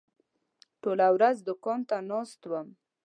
[0.81, 2.67] ټوله ورځ دوکان ته ناست وم.